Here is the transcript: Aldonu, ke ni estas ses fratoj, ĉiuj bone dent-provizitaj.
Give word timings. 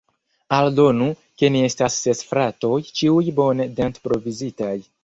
Aldonu, 0.59 1.09
ke 1.41 1.51
ni 1.57 1.61
estas 1.67 1.99
ses 2.07 2.27
fratoj, 2.33 2.79
ĉiuj 2.91 3.23
bone 3.43 3.73
dent-provizitaj. 3.83 4.79